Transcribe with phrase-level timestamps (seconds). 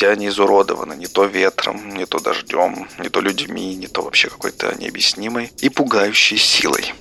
[0.00, 4.30] Все они изуродованы не то ветром, не то дождем, не то людьми, не то вообще
[4.30, 6.94] какой-то необъяснимой и пугающей силой.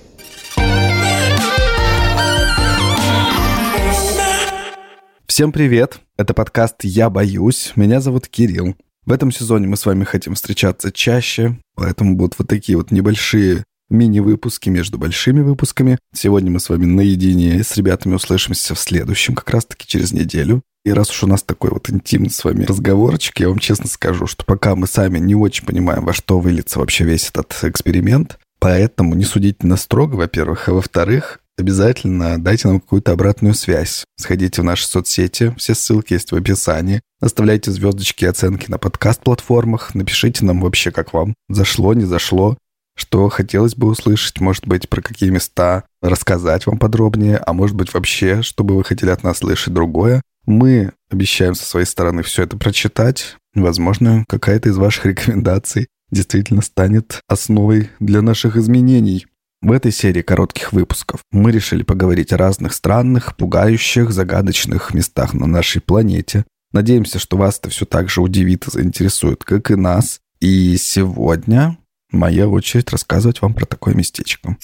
[5.27, 6.01] Всем привет!
[6.17, 7.71] Это подкаст «Я боюсь».
[7.77, 8.75] Меня зовут Кирилл.
[9.05, 13.63] В этом сезоне мы с вами хотим встречаться чаще, поэтому будут вот такие вот небольшие
[13.89, 15.97] мини-выпуски между большими выпусками.
[16.13, 20.61] Сегодня мы с вами наедине с ребятами услышимся в следующем, как раз-таки через неделю.
[20.85, 24.27] И раз уж у нас такой вот интимный с вами разговорчик, я вам честно скажу,
[24.27, 29.13] что пока мы сами не очень понимаем, во что выльется вообще весь этот эксперимент, поэтому
[29.13, 34.05] не судите нас строго, во-первых, а во-вторых, обязательно дайте нам какую-то обратную связь.
[34.15, 37.01] Сходите в наши соцсети, все ссылки есть в описании.
[37.19, 39.93] Оставляйте звездочки и оценки на подкаст-платформах.
[39.93, 42.57] Напишите нам вообще, как вам зашло, не зашло
[42.99, 47.93] что хотелось бы услышать, может быть, про какие места рассказать вам подробнее, а может быть
[47.93, 50.21] вообще, что бы вы хотели от нас слышать другое.
[50.45, 53.37] Мы обещаем со своей стороны все это прочитать.
[53.55, 59.25] Возможно, какая-то из ваших рекомендаций действительно станет основой для наших изменений.
[59.61, 65.47] В этой серии коротких выпусков мы решили поговорить о разных странных, пугающих, загадочных местах на
[65.47, 66.45] нашей планете.
[66.71, 70.19] Надеемся, что вас это все так же удивит и заинтересует, как и нас.
[70.39, 71.77] И сегодня
[72.11, 74.57] моя очередь рассказывать вам про такое местечко.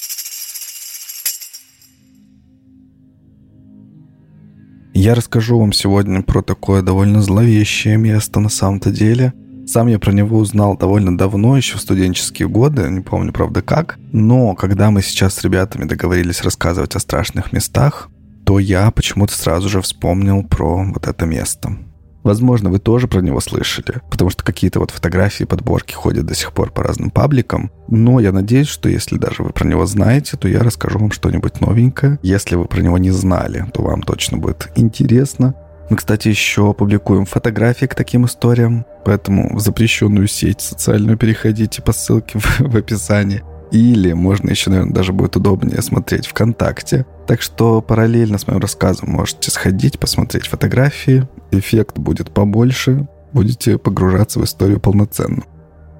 [4.94, 9.34] Я расскажу вам сегодня про такое довольно зловещее место на самом-то деле.
[9.68, 13.98] Сам я про него узнал довольно давно, еще в студенческие годы, не помню, правда, как.
[14.14, 18.10] Но когда мы сейчас с ребятами договорились рассказывать о страшных местах,
[18.46, 21.78] то я почему-то сразу же вспомнил про вот это место.
[22.26, 26.54] Возможно, вы тоже про него слышали, потому что какие-то вот фотографии, подборки ходят до сих
[26.54, 27.72] пор по разным пабликам.
[27.88, 31.62] Но я надеюсь, что если даже вы про него знаете, то я расскажу вам что-нибудь
[31.62, 32.18] новенькое.
[32.24, 35.54] Если вы про него не знали, то вам точно будет интересно.
[35.92, 41.92] Мы, кстати, еще публикуем фотографии к таким историям, поэтому в запрещенную сеть социальную переходите по
[41.92, 43.44] ссылке в, в описании.
[43.76, 47.06] Или можно еще, наверное, даже будет удобнее смотреть ВКонтакте.
[47.28, 51.28] Так что параллельно с моим рассказом можете сходить, посмотреть фотографии.
[51.52, 55.44] Эффект будет побольше, будете погружаться в историю полноценно.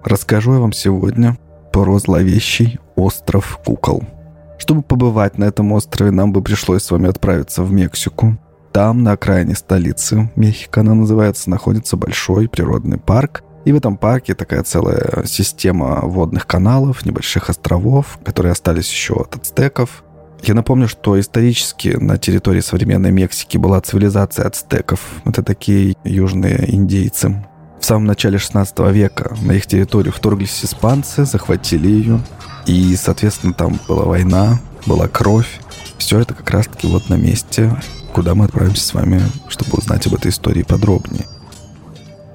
[0.06, 1.38] Расскажу я вам сегодня
[1.74, 4.06] про зловещий остров кукол.
[4.58, 8.38] Чтобы побывать на этом острове, нам бы пришлось с вами отправиться в Мексику.
[8.72, 14.36] Там, на окраине столицы, Мехико она называется, находится большой природный парк, и в этом парке
[14.36, 20.04] такая целая система водных каналов, небольших островов, которые остались еще от ацтеков.
[20.44, 25.00] Я напомню, что исторически на территории современной Мексики была цивилизация ацтеков.
[25.26, 27.44] Это такие южные индейцы.
[27.82, 32.20] В самом начале 16 века на их территорию вторглись испанцы, захватили ее.
[32.68, 35.60] И, соответственно, там была война, была кровь.
[35.98, 37.76] Все это как раз-таки вот на месте,
[38.14, 41.26] куда мы отправимся с вами, чтобы узнать об этой истории подробнее.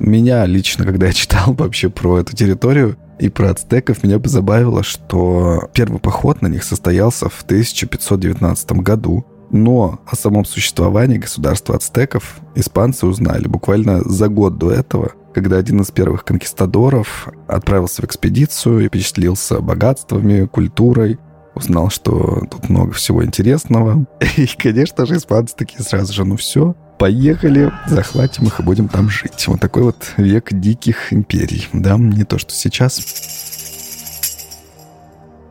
[0.01, 5.69] Меня лично, когда я читал вообще про эту территорию и про ацтеков, меня позабавило, что
[5.75, 9.27] первый поход на них состоялся в 1519 году.
[9.51, 15.81] Но о самом существовании государства ацтеков испанцы узнали буквально за год до этого, когда один
[15.81, 21.19] из первых конкистадоров отправился в экспедицию и впечатлился богатствами, культурой,
[21.55, 24.07] узнал, что тут много всего интересного.
[24.37, 29.09] И, конечно же, испанцы такие сразу же, ну все, поехали, захватим их и будем там
[29.09, 29.49] жить.
[29.49, 33.01] Вот такой вот век диких империй, да, не то, что сейчас.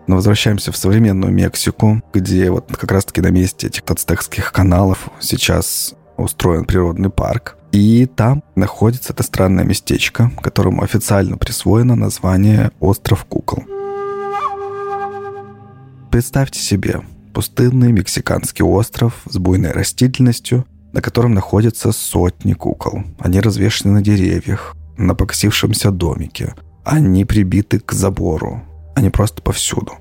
[0.05, 5.95] Но возвращаемся в современную Мексику, где вот как раз-таки на месте этих ацтекских каналов сейчас
[6.17, 7.57] устроен природный парк.
[7.71, 13.63] И там находится это странное местечко, которому официально присвоено название «Остров кукол».
[16.11, 17.01] Представьте себе
[17.33, 23.03] пустынный мексиканский остров с буйной растительностью– на котором находятся сотни кукол.
[23.19, 26.55] Они развешаны на деревьях, на покосившемся домике.
[26.83, 28.61] Они прибиты к забору.
[28.95, 29.93] Они просто повсюду.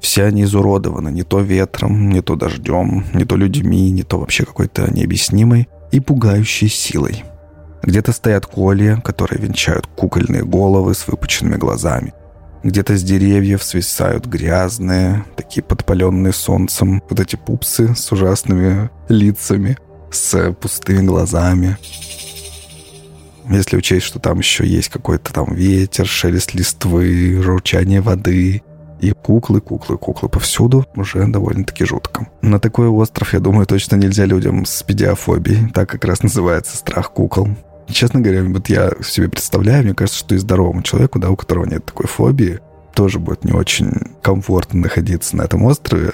[0.00, 4.44] Все они изуродованы не то ветром, не то дождем, не то людьми, не то вообще
[4.44, 7.24] какой-то необъяснимой и пугающей силой.
[7.82, 12.12] Где-то стоят колья, которые венчают кукольные головы с выпученными глазами.
[12.64, 19.76] Где-то с деревьев свисают грязные, такие подпаленные солнцем, вот эти пупсы с ужасными лицами
[20.10, 21.76] с пустыми глазами.
[23.50, 28.62] Если учесть, что там еще есть какой-то там ветер, шелест листвы, журчание воды
[29.00, 32.28] и куклы, куклы, куклы повсюду, уже довольно-таки жутко.
[32.40, 35.70] На такой остров, я думаю, точно нельзя людям с педиафобией.
[35.70, 37.48] Так как раз называется страх кукол.
[37.88, 41.66] Честно говоря, вот я себе представляю, мне кажется, что и здоровому человеку, да, у которого
[41.66, 42.60] нет такой фобии,
[42.94, 43.92] тоже будет не очень
[44.22, 46.12] комфортно находиться на этом острове,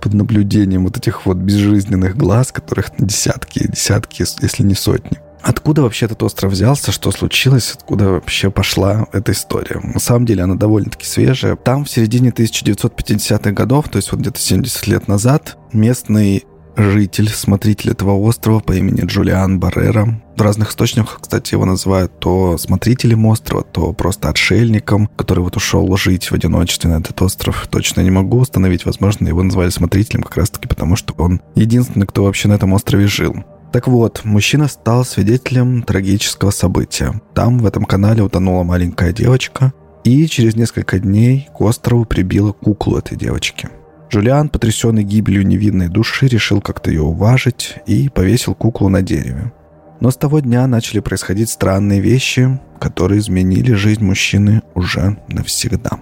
[0.00, 5.18] под наблюдением вот этих вот безжизненных глаз, которых десятки, десятки, если не сотни.
[5.42, 9.80] Откуда вообще этот остров взялся, что случилось, откуда вообще пошла эта история?
[9.82, 11.56] На самом деле она довольно-таки свежая.
[11.56, 16.44] Там в середине 1950-х годов, то есть вот где-то 70 лет назад, местный
[16.76, 20.20] житель, смотритель этого острова по имени Джулиан Баррера.
[20.36, 25.94] В разных источниках, кстати, его называют то смотрителем острова, то просто отшельником, который вот ушел
[25.96, 27.66] жить в одиночестве на этот остров.
[27.70, 28.86] Точно не могу установить.
[28.86, 33.06] Возможно, его называли смотрителем как раз-таки потому, что он единственный, кто вообще на этом острове
[33.06, 33.44] жил.
[33.72, 37.20] Так вот, мужчина стал свидетелем трагического события.
[37.34, 39.72] Там, в этом канале, утонула маленькая девочка,
[40.02, 43.68] и через несколько дней к острову прибила куклу этой девочки–
[44.10, 49.52] Джулиан, потрясенный гибелью невинной души, решил как-то ее уважить и повесил куклу на дереве.
[50.00, 56.00] Но с того дня начали происходить странные вещи, которые изменили жизнь мужчины уже навсегда.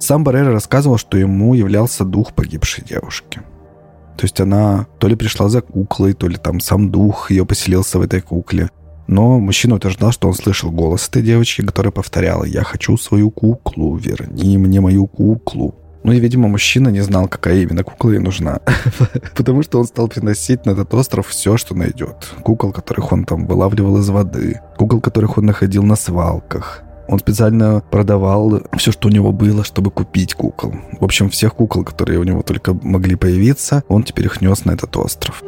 [0.00, 3.40] Сам Баррера рассказывал, что ему являлся дух погибшей девушки.
[4.16, 7.98] То есть она то ли пришла за куклой, то ли там сам дух ее поселился
[8.00, 8.68] в этой кукле.
[9.10, 13.96] Но мужчина утверждал, что он слышал голос этой девочки, которая повторяла «Я хочу свою куклу,
[13.96, 15.74] верни мне мою куклу».
[16.04, 18.60] Ну и, видимо, мужчина не знал, какая именно кукла ей нужна.
[19.36, 22.32] Потому что он стал приносить на этот остров все, что найдет.
[22.44, 24.60] Кукол, которых он там вылавливал из воды.
[24.78, 26.84] Кукол, которых он находил на свалках.
[27.08, 30.72] Он специально продавал все, что у него было, чтобы купить кукол.
[31.00, 34.70] В общем, всех кукол, которые у него только могли появиться, он теперь их нес на
[34.70, 35.42] этот остров.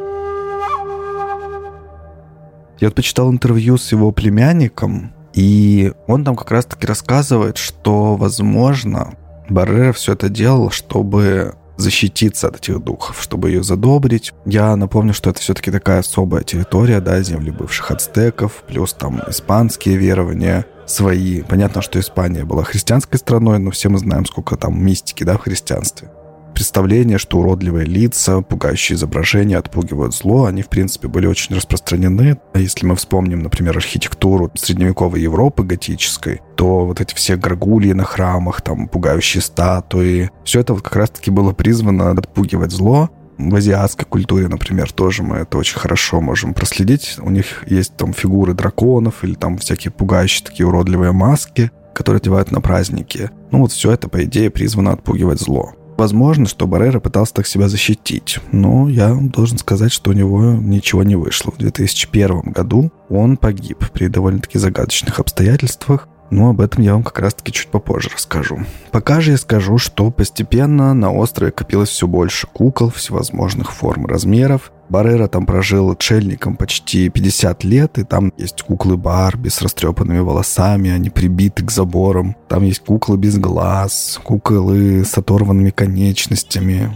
[2.83, 9.13] Я вот почитал интервью с его племянником, и он там как раз-таки рассказывает, что, возможно,
[9.47, 14.33] Баррера все это делал, чтобы защититься от этих духов, чтобы ее задобрить.
[14.45, 19.95] Я напомню, что это все-таки такая особая территория, да, земли бывших ацтеков, плюс там испанские
[19.95, 21.41] верования свои.
[21.41, 25.43] Понятно, что Испания была христианской страной, но все мы знаем, сколько там мистики, да, в
[25.43, 26.09] христианстве
[26.53, 32.37] представление, что уродливые лица, пугающие изображения отпугивают зло, они, в принципе, были очень распространены.
[32.53, 38.03] А если мы вспомним, например, архитектуру средневековой Европы готической, то вот эти все горгульи на
[38.03, 44.05] храмах, там, пугающие статуи, все это вот как раз-таки было призвано отпугивать зло, в азиатской
[44.05, 47.15] культуре, например, тоже мы это очень хорошо можем проследить.
[47.19, 52.51] У них есть там фигуры драконов или там всякие пугающие такие уродливые маски, которые одевают
[52.51, 53.29] на праздники.
[53.51, 55.73] Ну вот все это, по идее, призвано отпугивать зло.
[55.97, 61.03] Возможно, что Баррера пытался так себя защитить, но я должен сказать, что у него ничего
[61.03, 61.51] не вышло.
[61.51, 67.19] В 2001 году он погиб при довольно-таки загадочных обстоятельствах, но об этом я вам как
[67.19, 68.59] раз-таки чуть попозже расскажу.
[68.91, 74.09] Пока же я скажу, что постепенно на острове копилось все больше кукол всевозможных форм и
[74.09, 80.19] размеров, Баррера там прожил отшельником почти 50 лет, и там есть куклы Барби с растрепанными
[80.19, 82.35] волосами, они прибиты к заборам.
[82.47, 86.95] Там есть куклы без глаз, куклы с оторванными конечностями,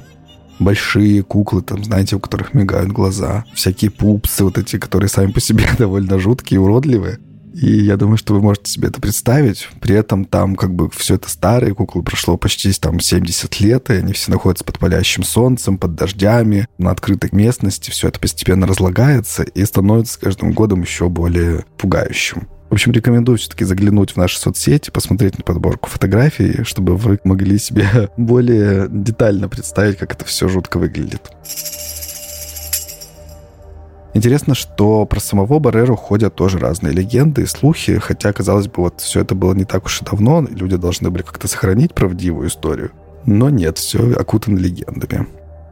[0.59, 5.39] большие куклы, там, знаете, у которых мигают глаза, всякие пупсы, вот эти, которые сами по
[5.39, 7.19] себе довольно жуткие, уродливые.
[7.59, 9.67] И я думаю, что вы можете себе это представить.
[9.81, 13.93] При этом там как бы все это старые куклы, прошло почти там 70 лет, и
[13.93, 17.89] они все находятся под палящим солнцем, под дождями, на открытой местности.
[17.89, 22.47] Все это постепенно разлагается и становится с каждым годом еще более пугающим.
[22.69, 27.57] В общем, рекомендую все-таки заглянуть в наши соцсети, посмотреть на подборку фотографий, чтобы вы могли
[27.57, 31.31] себе более детально представить, как это все жутко выглядит.
[34.17, 38.99] Интересно, что про самого Барреру ходят тоже разные легенды и слухи, хотя, казалось бы, вот
[38.99, 42.89] все это было не так уж и давно, люди должны были как-то сохранить правдивую историю.
[43.27, 45.27] Но нет, все окутано легендами.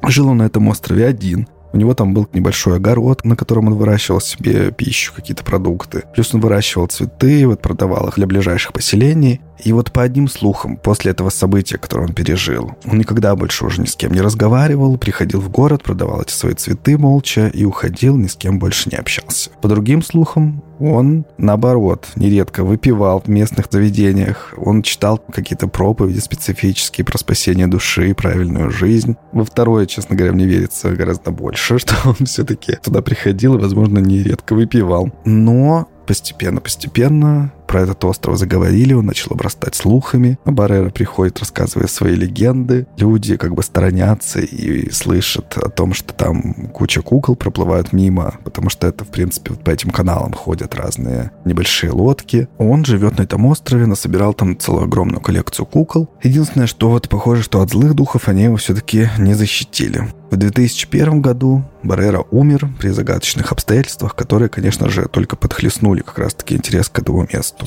[0.07, 3.75] Жил он на этом острове один, у него там был небольшой огород, на котором он
[3.75, 6.03] выращивал себе пищу, какие-то продукты.
[6.13, 9.41] Плюс он выращивал цветы, вот продавал их для ближайших поселений.
[9.61, 13.81] И вот по одним слухам, после этого события, которое он пережил, он никогда больше уже
[13.81, 18.15] ни с кем не разговаривал, приходил в город, продавал эти свои цветы молча и уходил,
[18.15, 19.49] ни с кем больше не общался.
[19.61, 24.53] По другим слухам, он, наоборот, нередко выпивал в местных заведениях.
[24.57, 29.15] Он читал какие-то проповеди специфические про спасение души, правильную жизнь.
[29.31, 33.99] Во второе, честно говоря, мне верится гораздо больше, что он все-таки туда приходил и, возможно,
[33.99, 35.11] нередко выпивал.
[35.25, 40.39] Но постепенно-постепенно про этот остров заговорили, он начал обрастать слухами.
[40.45, 42.87] Баррера приходит, рассказывая свои легенды.
[42.95, 48.69] Люди как бы сторонятся и слышат о том, что там куча кукол проплывают мимо, потому
[48.69, 52.47] что это, в принципе, вот по этим каналам ходят разные небольшие лодки.
[52.57, 56.09] Он живет на этом острове, насобирал там целую огромную коллекцию кукол.
[56.23, 60.07] Единственное, что вот похоже, что от злых духов они его все-таки не защитили.
[60.31, 66.55] В 2001 году Баррера умер при загадочных обстоятельствах, которые, конечно же, только подхлестнули как раз-таки
[66.55, 67.64] интерес к этому месту.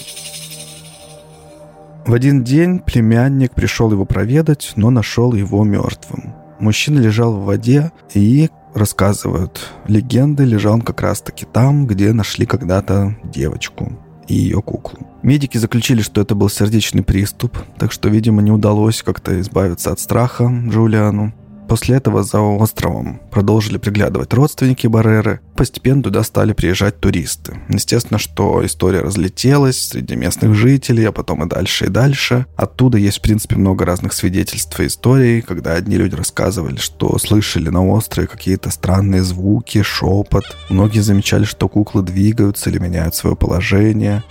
[2.07, 6.35] В один день племянник пришел его проведать, но нашел его мертвым.
[6.59, 13.17] Мужчина лежал в воде, и рассказывают легенды, лежал он как раз-таки там, где нашли когда-то
[13.25, 13.93] девочку
[14.27, 15.07] и ее куклу.
[15.23, 20.01] Медики заключили, что это был сердечный приступ, так что, видимо, не удалось как-то избавиться от
[20.01, 21.33] страха Джулиану.
[21.69, 25.41] После этого за островом продолжили приглядывать родственники Барреры.
[25.55, 27.61] Постепенно туда стали приезжать туристы.
[27.69, 32.47] Естественно, что история разлетелась среди местных жителей, а потом и дальше, и дальше.
[32.57, 37.69] Оттуда есть, в принципе, много разных свидетельств и историй, когда одни люди рассказывали, что слышали
[37.69, 40.45] на острове какие-то странные звуки, шепот.
[40.71, 44.25] Многие замечали, что куклы двигаются или меняют свое положение.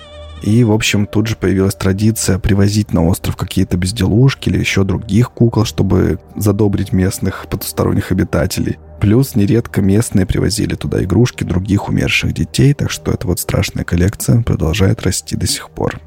[0.44, 5.32] И, в общем, тут же появилась традиция привозить на остров какие-то безделушки или еще других
[5.32, 8.78] кукол, чтобы задобрить местных потусторонних обитателей.
[9.00, 14.42] Плюс нередко местные привозили туда игрушки других умерших детей, так что эта вот страшная коллекция
[14.42, 16.00] продолжает расти до сих пор.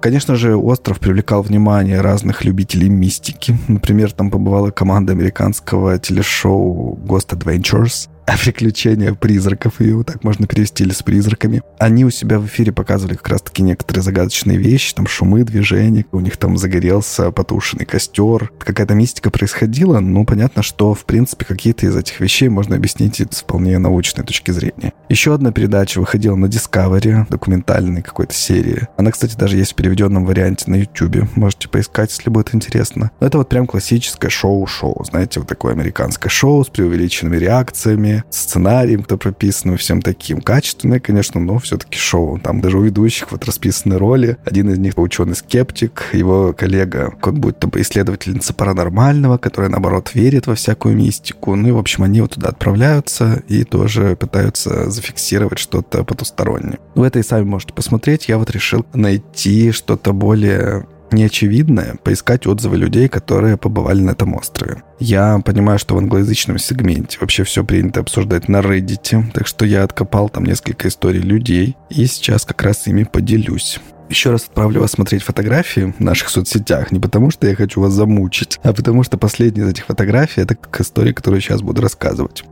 [0.00, 3.58] Конечно же, остров привлекал внимание разных любителей мистики.
[3.66, 10.92] Например, там побывала команда американского телешоу Ghost Adventures, приключения призраков, ее так можно перевести, или
[10.92, 11.62] с призраками.
[11.78, 16.20] Они у себя в эфире показывали как раз-таки некоторые загадочные вещи, там шумы, движения, у
[16.20, 21.96] них там загорелся потушенный костер, какая-то мистика происходила, но понятно, что, в принципе, какие-то из
[21.96, 24.92] этих вещей можно объяснить с вполне научной точки зрения.
[25.08, 28.88] Еще одна передача выходила на Discovery, документальной какой-то серии.
[28.96, 31.28] Она, кстати, даже есть в переведенном варианте на YouTube.
[31.36, 33.10] Можете поискать, если будет интересно.
[33.20, 39.02] Но это вот прям классическое шоу-шоу, знаете, вот такое американское шоу с преувеличенными реакциями, сценарием,
[39.02, 40.40] кто прописан, и всем таким.
[40.40, 42.38] Качественное, конечно, но все-таки шоу.
[42.38, 44.36] Там даже у ведущих вот расписаны роли.
[44.44, 50.54] Один из них ученый-скептик, его коллега как будто бы исследовательница паранормального, которая, наоборот, верит во
[50.54, 51.54] всякую мистику.
[51.54, 56.78] Ну и, в общем, они вот туда отправляются и тоже пытаются зафиксировать что-то потустороннее.
[56.94, 58.28] Вы это и сами можете посмотреть.
[58.28, 64.82] Я вот решил найти что-то более неочевидное поискать отзывы людей, которые побывали на этом острове.
[64.98, 69.84] Я понимаю, что в англоязычном сегменте вообще все принято обсуждать на Reddit, так что я
[69.84, 73.80] откопал там несколько историй людей и сейчас как раз ими поделюсь.
[74.08, 76.92] Еще раз отправлю вас смотреть фотографии в наших соцсетях.
[76.92, 80.54] Не потому, что я хочу вас замучить, а потому, что последняя из этих фотографий— это
[80.54, 82.44] как история, которую сейчас буду рассказывать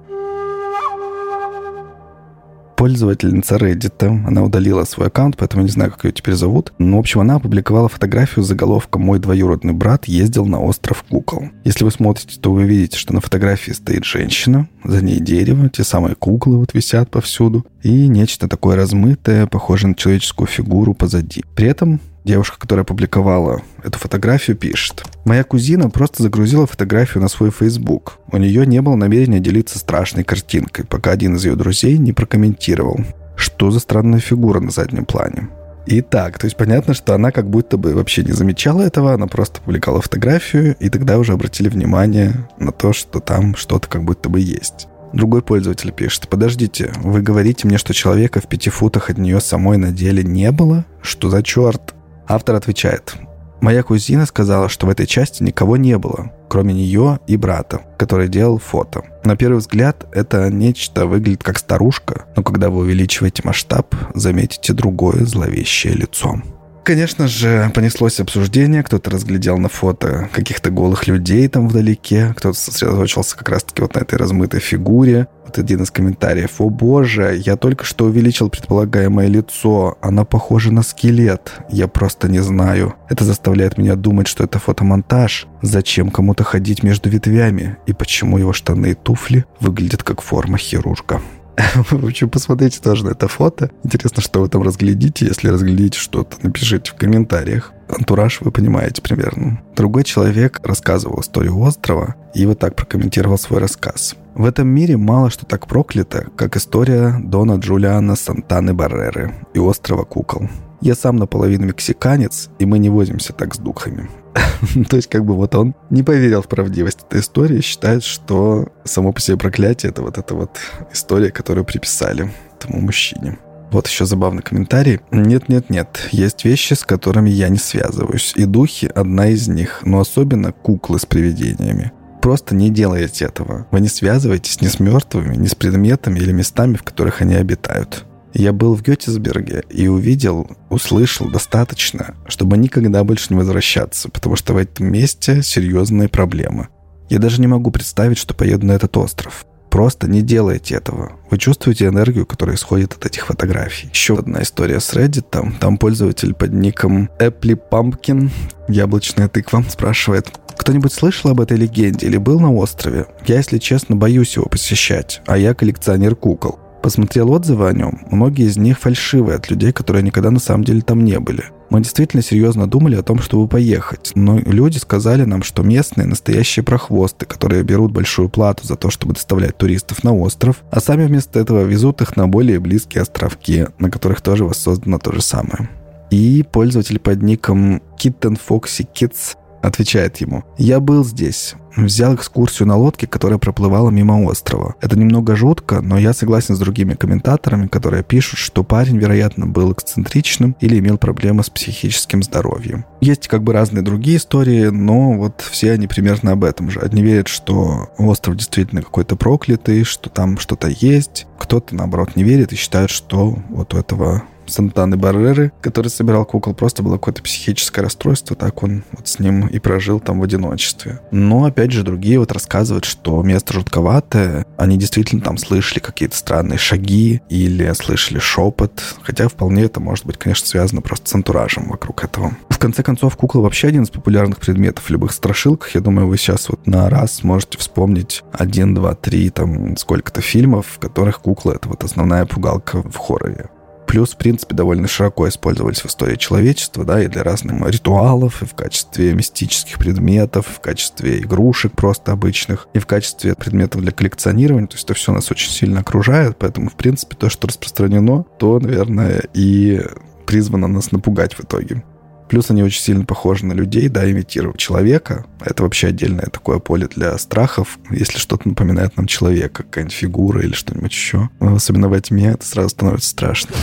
[2.76, 4.26] пользовательница Reddit.
[4.26, 6.72] Она удалила свой аккаунт, поэтому не знаю, как ее теперь зовут.
[6.78, 11.48] Но, в общем, она опубликовала фотографию с заголовком «Мой двоюродный брат ездил на остров кукол».
[11.64, 15.82] Если вы смотрите, то вы видите, что на фотографии стоит женщина, за ней дерево, те
[15.82, 21.44] самые куклы вот висят повсюду, и нечто такое размытое, похожее на человеческую фигуру позади.
[21.54, 25.04] При этом Девушка, которая опубликовала эту фотографию, пишет.
[25.24, 28.18] Моя кузина просто загрузила фотографию на свой Facebook.
[28.32, 32.98] У нее не было намерения делиться страшной картинкой, пока один из ее друзей не прокомментировал.
[33.36, 35.50] Что за странная фигура на заднем плане?
[35.86, 39.60] Итак, то есть понятно, что она как будто бы вообще не замечала этого, она просто
[39.60, 44.40] публиковала фотографию, и тогда уже обратили внимание на то, что там что-то как будто бы
[44.40, 44.88] есть.
[45.12, 49.78] Другой пользователь пишет, подождите, вы говорите мне, что человека в пяти футах от нее самой
[49.78, 50.84] на деле не было?
[51.00, 51.94] Что за черт?
[52.28, 53.16] Автор отвечает,
[53.60, 58.28] Моя кузина сказала, что в этой части никого не было, кроме нее и брата, который
[58.28, 59.02] делал фото.
[59.24, 65.24] На первый взгляд это нечто выглядит как старушка, но когда вы увеличиваете масштаб, заметите другое
[65.24, 66.40] зловещее лицо.
[66.86, 73.36] Конечно же, понеслось обсуждение, кто-то разглядел на фото каких-то голых людей там вдалеке, кто-то сосредоточился
[73.36, 75.26] как раз-таки вот на этой размытой фигуре.
[75.44, 76.60] Вот один из комментариев.
[76.60, 79.98] «О боже, я только что увеличил предполагаемое лицо.
[80.00, 81.54] Она похожа на скелет.
[81.70, 82.94] Я просто не знаю.
[83.08, 85.48] Это заставляет меня думать, что это фотомонтаж.
[85.62, 87.78] Зачем кому-то ходить между ветвями?
[87.86, 91.20] И почему его штаны и туфли выглядят как форма хирурга?»
[91.90, 93.70] В общем, посмотрите тоже на это фото.
[93.82, 95.26] Интересно, что вы там разглядите.
[95.26, 97.72] Если разглядите что-то, напишите в комментариях.
[97.88, 99.62] Антураж вы понимаете примерно.
[99.74, 104.16] Другой человек рассказывал историю острова и вот так прокомментировал свой рассказ.
[104.34, 110.04] В этом мире мало что так проклято, как история Дона Джулиана Сантаны Барреры и острова
[110.04, 110.48] кукол.
[110.80, 114.08] Я сам наполовину мексиканец, и мы не возимся так с духами.
[114.88, 119.12] То есть, как бы вот он не поверил в правдивость этой истории, считает, что само
[119.12, 120.58] по себе проклятие— это вот эта вот
[120.92, 123.38] история, которую приписали этому мужчине.
[123.72, 125.00] Вот еще забавный комментарий.
[125.10, 128.32] Нет-нет-нет, есть вещи, с которыми я не связываюсь.
[128.36, 131.92] И духи— одна из них, но особенно куклы с привидениями.
[132.22, 133.66] Просто не делайте этого.
[133.70, 138.04] Вы не связываетесь ни с мертвыми, ни с предметами или местами, в которых они обитают.
[138.38, 144.52] Я был в Гетесберге и увидел, услышал достаточно, чтобы никогда больше не возвращаться, потому что
[144.52, 146.68] в этом месте серьезные проблемы.
[147.08, 149.46] Я даже не могу представить, что поеду на этот остров.
[149.70, 151.12] Просто не делайте этого.
[151.30, 153.88] Вы чувствуете энергию, которая исходит от этих фотографий.
[153.90, 155.24] Еще одна история с Reddit.
[155.30, 158.28] Там, там пользователь под ником Apple Pumpkin,
[158.68, 163.06] яблочная тыква, спрашивает, Кто-нибудь слышал об этой легенде или был на острове?
[163.26, 166.58] Я, если честно, боюсь его посещать, а я коллекционер кукол.
[166.82, 168.00] Посмотрел отзывы о нем.
[168.10, 171.44] Многие из них фальшивые от людей, которые никогда на самом деле там не были.
[171.68, 176.62] Мы действительно серьезно думали о том, чтобы поехать, но люди сказали нам, что местные настоящие
[176.62, 181.40] прохвосты, которые берут большую плату за то, чтобы доставлять туристов на остров, а сами вместо
[181.40, 185.68] этого везут их на более близкие островки, на которых тоже воссоздано то же самое.
[186.10, 190.44] И пользователь под ником Kitten Foxy Kids отвечает ему.
[190.58, 191.54] «Я был здесь.
[191.76, 194.76] Взял экскурсию на лодке, которая проплывала мимо острова.
[194.80, 199.72] Это немного жутко, но я согласен с другими комментаторами, которые пишут, что парень, вероятно, был
[199.72, 202.86] эксцентричным или имел проблемы с психическим здоровьем.
[203.02, 206.80] Есть как бы разные другие истории, но вот все они примерно об этом же.
[206.80, 211.26] Одни верят, что остров действительно какой-то проклятый, что там что-то есть.
[211.38, 216.54] Кто-то, наоборот, не верит и считает, что вот у этого Сантаны Барреры, который собирал кукол,
[216.54, 221.00] просто было какое-то психическое расстройство, так он вот с ним и прожил там в одиночестве.
[221.10, 226.58] Но, опять же, другие вот рассказывают, что место жутковатое, они действительно там слышали какие-то странные
[226.58, 232.04] шаги или слышали шепот, хотя вполне это может быть, конечно, связано просто с антуражем вокруг
[232.04, 232.36] этого.
[232.48, 235.74] В конце концов, кукла вообще один из популярных предметов в любых страшилках.
[235.74, 240.66] Я думаю, вы сейчас вот на раз можете вспомнить один, два, три, там сколько-то фильмов,
[240.66, 243.50] в которых кукла— это вот основная пугалка в хорроре.
[243.86, 248.46] Плюс, в принципе, довольно широко использовались в истории человечества, да, и для разных ритуалов, и
[248.46, 254.66] в качестве мистических предметов, в качестве игрушек просто обычных, и в качестве предметов для коллекционирования.
[254.66, 258.58] То есть это все нас очень сильно окружает, поэтому, в принципе, то, что распространено, то,
[258.58, 259.82] наверное, и
[260.26, 261.84] призвано нас напугать в итоге.
[262.28, 265.26] Плюс они очень сильно похожи на людей, да, имитировать человека.
[265.40, 267.78] Это вообще отдельное такое поле для страхов.
[267.90, 271.30] Если что-то напоминает нам человека, какая-нибудь фигура или что-нибудь еще.
[271.40, 273.54] Особенно во тьме это сразу становится страшно.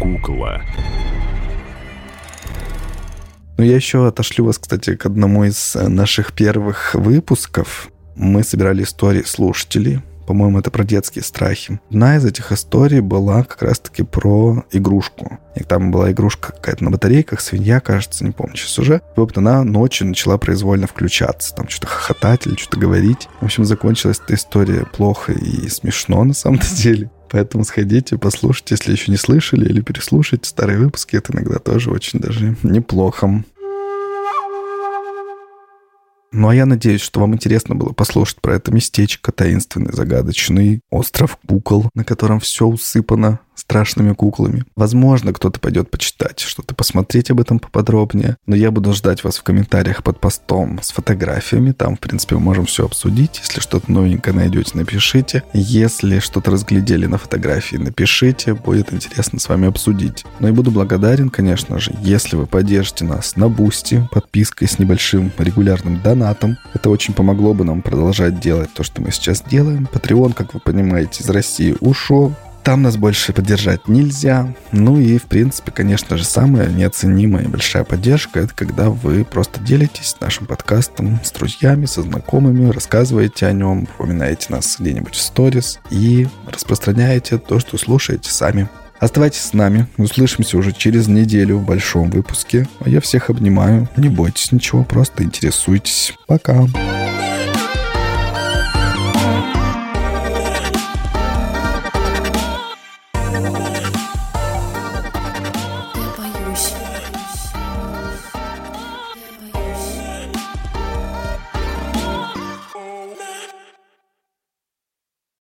[0.00, 0.62] Кукла.
[3.56, 7.88] Ну, я еще отошлю вас, кстати, к одному из наших первых выпусков.
[8.16, 11.80] Мы собирали истории слушателей, по-моему, это про детские страхи.
[11.90, 15.38] Одна из этих историй была как раз-таки про игрушку.
[15.54, 18.96] И там была игрушка какая-то на батарейках, свинья, кажется, не помню сейчас уже.
[19.16, 23.28] И вот она ночью начала произвольно включаться, там что-то хохотать или что-то говорить.
[23.40, 27.10] В общем, закончилась эта история плохо и смешно на самом деле.
[27.30, 31.16] Поэтому сходите, послушайте, если еще не слышали, или переслушайте старые выпуски.
[31.16, 33.42] Это иногда тоже очень даже неплохо.
[36.36, 41.38] Ну а я надеюсь, что вам интересно было послушать про это местечко, таинственный, загадочный остров
[41.46, 44.64] кукол, на котором все усыпано страшными куклами.
[44.76, 49.42] Возможно, кто-то пойдет почитать, что-то посмотреть об этом поподробнее, но я буду ждать вас в
[49.42, 51.72] комментариях под постом с фотографиями.
[51.72, 53.40] Там, в принципе, мы можем все обсудить.
[53.42, 55.42] Если что-то новенькое найдете, напишите.
[55.52, 58.54] Если что-то разглядели на фотографии, напишите.
[58.54, 60.24] Будет интересно с вами обсудить.
[60.40, 65.32] Ну и буду благодарен, конечно же, если вы поддержите нас на Boosty подпиской с небольшим
[65.38, 66.58] регулярным донатом.
[66.72, 69.88] Это очень помогло бы нам продолжать делать то, что мы сейчас делаем.
[69.92, 72.34] Patreon, как вы понимаете, из России ушел.
[72.64, 74.54] Там нас больше поддержать нельзя.
[74.72, 80.16] Ну и, в принципе, конечно же, самая неоценимая большая поддержка— это когда вы просто делитесь
[80.20, 86.26] нашим подкастом с друзьями, со знакомыми, рассказываете о нем, упоминаете нас где-нибудь в сторис и
[86.46, 88.66] распространяете то, что слушаете сами.
[88.98, 89.86] Оставайтесь с нами.
[89.98, 92.66] Услышимся уже через неделю в большом выпуске.
[92.80, 93.90] А я всех обнимаю.
[93.98, 96.14] Не бойтесь ничего, просто интересуйтесь.
[96.26, 96.64] Пока.